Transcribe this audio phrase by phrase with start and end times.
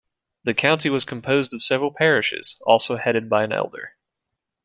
[0.43, 3.97] The county was composed of several parishes, also headed by an elder.